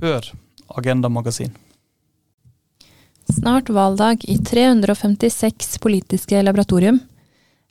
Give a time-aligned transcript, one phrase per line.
[0.00, 0.32] Hør
[0.66, 1.52] Agenda Magasin.
[3.28, 7.02] Snart valgdag i 356 politiske laboratorium.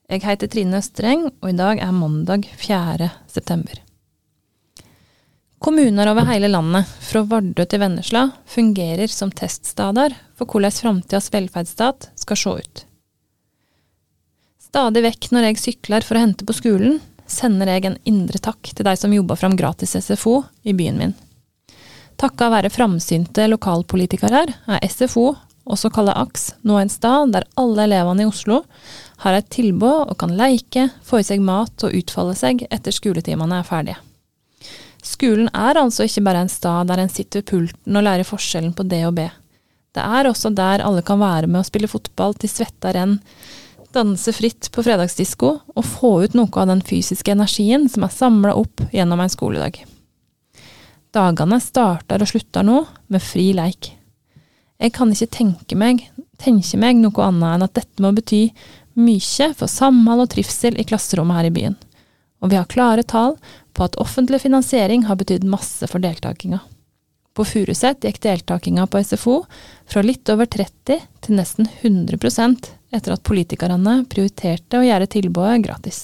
[0.10, 3.08] Jeg heter Trine Østreng, og i dag er mandag 4.
[3.28, 3.80] september.
[5.58, 12.12] Kommuner over hele landet, fra Vardø til Vennesla, fungerer som teststeder for hvordan framtidas velferdsstat
[12.16, 12.84] skal se ut.
[14.70, 18.70] Stadig vekk når jeg sykler for å hente på skolen, sender jeg en indre takk
[18.70, 21.18] til de som jobber fram gratis SFO i byen min.
[22.20, 25.30] Takka være framsynte lokalpolitikere er SFO,
[25.70, 28.58] også kalt AKS, nå en stad der alle elevene i Oslo
[29.24, 33.62] har et tilbud og kan leike, få i seg mat og utfolde seg etter skoletimene
[33.62, 34.00] er ferdige.
[35.06, 38.74] Skolen er altså ikke bare en stad der en sitter ved pulten og lærer forskjellen
[38.76, 39.30] på D og B.
[39.96, 43.16] Det er også der alle kan være med og spille fotball til svetta renn,
[43.96, 48.58] danse fritt på fredagsdisko og få ut noe av den fysiske energien som er samla
[48.60, 49.80] opp gjennom en skoledag.
[51.16, 53.96] Dagene starter og slutter nå med fri leik.
[54.80, 56.04] Jeg kan ikke tenke meg,
[56.38, 58.44] tenke meg noe annet enn at dette må bety
[59.00, 61.78] mye for samhold og trivsel i klasserommet her i byen.
[62.40, 63.36] Og vi har klare tall
[63.74, 66.62] på at offentlig finansiering har betydd masse for deltakinga.
[67.34, 69.40] På Furuset gikk deltakinga på SFO
[69.90, 76.00] fra litt over 30 til nesten 100% etter at politikerne prioriterte å gjøre tilbudet gratis.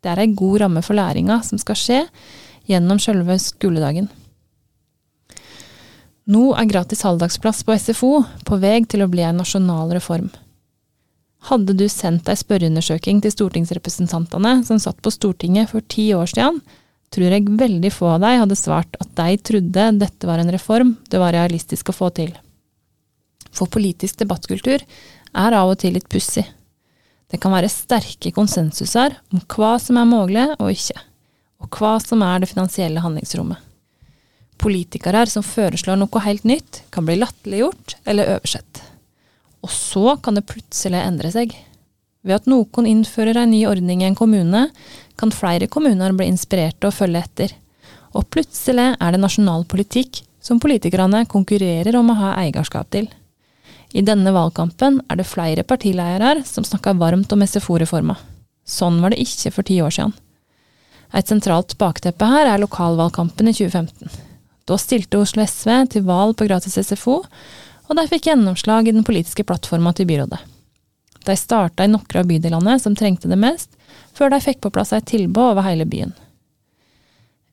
[0.00, 2.00] Det er ei god ramme for læringa som skal skje
[2.70, 4.08] gjennom sjølve skoledagen.
[6.28, 8.12] Nå er gratis halvdagsplass på SFO
[8.46, 10.28] på vei til å bli en nasjonal reform.
[11.48, 16.60] Hadde du sendt ei spørreundersøking til stortingsrepresentantene som satt på Stortinget for ti år siden,
[17.10, 20.92] tror jeg veldig få av deg hadde svart at de trodde dette var en reform
[21.10, 22.34] det var realistisk å få til.
[23.50, 26.44] For politisk debattkultur er av og til litt pussig.
[27.30, 30.98] Det kan være sterke konsensuser om hva som er mulig og ikke,
[31.64, 33.69] og hva som er det finansielle handlingsrommet.
[34.60, 38.82] Politikere som foreslår noe helt nytt, kan bli latterliggjort eller oversett.
[39.64, 41.54] Og så kan det plutselig endre seg.
[42.20, 44.66] Ved at noen innfører en ny ordning i en kommune,
[45.16, 47.54] kan flere kommuner bli inspirerte og følge etter.
[48.16, 53.08] Og plutselig er det nasjonal politikk som politikerne konkurrerer om å ha eierskap til.
[53.92, 58.16] I denne valgkampen er det flere partiledere som snakker varmt om SFO-reforma.
[58.64, 60.12] Sånn var det ikke for ti år siden.
[61.16, 64.29] Et sentralt bakteppe her er lokalvalgkampen i 2015.
[64.70, 67.18] Da stilte Oslo SV til valg på gratis SFO,
[67.90, 70.38] og de fikk gjennomslag i den politiske plattforma til byrådet.
[71.26, 73.72] De starta i noen av bydelene som trengte det mest,
[74.14, 76.14] før de fikk på plass et tilbud over hele byen.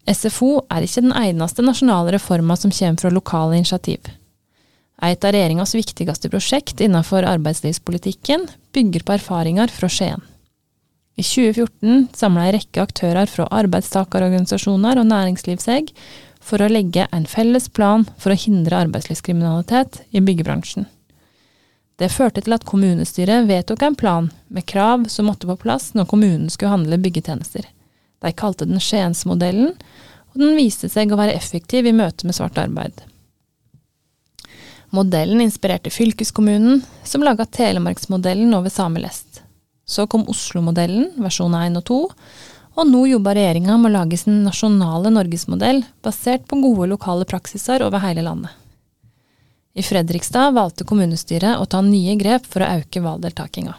[0.08, 4.00] SFO er ikke den eneste nasjonale reforma som kommer fra lokale initiativ.
[5.04, 10.24] Et av regjeringas viktigste prosjekt innenfor arbeidslivspolitikken bygger på erfaringer fra Skien.
[11.18, 15.92] I 2014 samla ei rekke aktører fra arbeidstakerorganisasjoner og næringsliv seg
[16.47, 20.88] for å legge en felles plan for å hindre arbeidslivskriminalitet i byggebransjen.
[21.97, 26.07] Det førte til at kommunestyret vedtok en plan med krav som måtte på plass når
[26.12, 27.66] kommunen skulle handle byggetjenester.
[28.22, 29.74] De kalte den Skiensmodellen,
[30.31, 33.02] og den viste seg å være effektiv i møte med svart arbeid.
[34.94, 39.41] Modellen inspirerte fylkeskommunen, som laga Telemarksmodellen over Samelest.
[39.88, 42.00] Så kom Oslo-modellen, versjon 1 og 2,
[42.78, 47.82] og nå jobber regjeringa med å lage sin nasjonale norgesmodell, basert på gode lokale praksiser
[47.86, 48.54] over hele landet.
[49.78, 53.76] I Fredrikstad valgte kommunestyret å ta nye grep for å øke valgdeltakinga.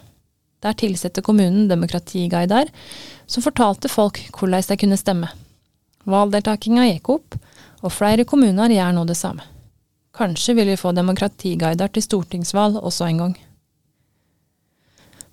[0.63, 2.71] Der tilsetter kommunen demokratiguider
[3.27, 5.31] som fortalte folk hvordan de kunne stemme.
[6.09, 7.37] Valgdeltakinga gikk opp,
[7.83, 9.45] og flere kommuner gjør nå det samme.
[10.19, 13.37] Kanskje vil vi få demokratiguider til stortingsvalg også en gang.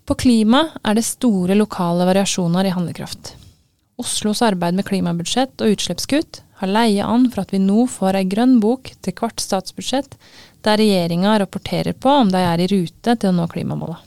[0.05, 3.33] På klima er det store lokale variasjoner i handlekraft.
[4.01, 8.25] Oslos arbeid med klimabudsjett og utslippskutt har leie an for at vi nå får ei
[8.31, 10.17] grønn bok til hvert statsbudsjett
[10.67, 14.01] der regjeringa rapporterer på om de er i rute til å nå klimamåla.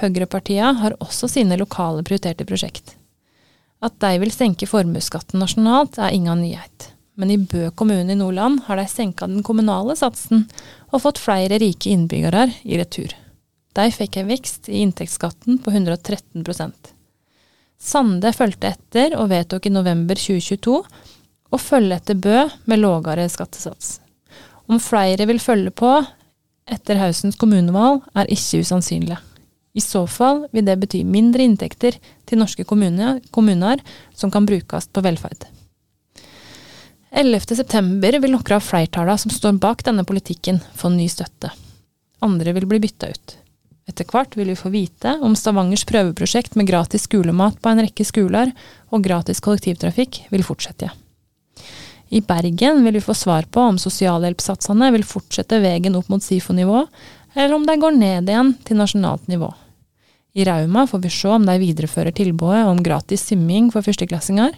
[0.00, 2.96] Høyrepartia har også sine lokale prioriterte prosjekt.
[3.84, 6.90] At de vil senke formuesskatten nasjonalt, er ingen nyhet.
[7.14, 10.48] Men i Bø kommune i Nordland har de senka den kommunale satsen
[10.90, 13.14] og fått flere rike innbyggere i retur.
[13.74, 16.42] De fikk en vekst i inntektsskatten på 113
[17.80, 20.78] Sande fulgte etter og vedtok i november 2022
[21.54, 23.98] å følge etter Bø med lågere skattesats.
[24.66, 25.92] Om flere vil følge på
[26.64, 29.18] etter høstens kommunevalg, er ikke usannsynlig.
[29.74, 33.82] I så fall vil det bety mindre inntekter til norske kommuner, kommuner
[34.14, 35.48] som kan brukes på velferd.
[37.14, 41.52] 11.9 vil noen av flertallene som står bak denne politikken, få ny støtte.
[42.24, 43.36] Andre vil bli bytta ut.
[43.84, 48.06] Etter hvert vil vi få vite om Stavangers prøveprosjekt med gratis skolemat på en rekke
[48.08, 48.52] skoler
[48.88, 50.88] og gratis kollektivtrafikk vil fortsette.
[52.14, 56.86] I Bergen vil vi få svar på om sosialhjelpssatsene vil fortsette veien opp mot SIFO-nivå,
[57.34, 59.50] eller om de går ned igjen til nasjonalt nivå.
[60.34, 64.54] I Rauma får vi se om de viderefører tilbudet om gratis simming for førsteklassinger.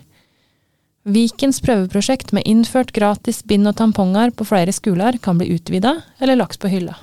[1.07, 6.41] Vikens prøveprosjekt med innført gratis bind og tamponger på flere skoler kan bli utvida eller
[6.41, 6.97] lagt på hylla.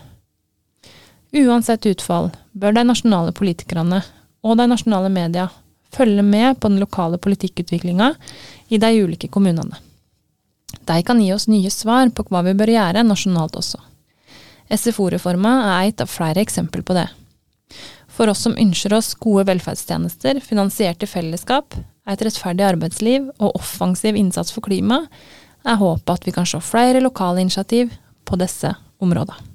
[1.33, 4.03] Uansett utfall bør de nasjonale politikerne
[4.45, 5.47] og de nasjonale media
[5.93, 8.11] følge med på den lokale politikkutviklinga
[8.69, 9.79] i de ulike kommunene.
[10.85, 13.79] De kan gi oss nye svar på hva vi bør gjøre nasjonalt også.
[14.73, 17.07] SFO-reforma er et av flere eksempel på det.
[18.13, 21.73] For oss som ønsker oss gode velferdstjenester finansiert i fellesskap,
[22.09, 25.05] et rettferdig arbeidsliv og offensiv innsats for klima,
[25.65, 27.93] er håpet at vi kan se flere lokale initiativ
[28.27, 29.52] på disse områdene.